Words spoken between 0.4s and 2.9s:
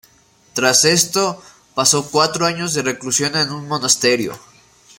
Tras esto, pasó cuatro años de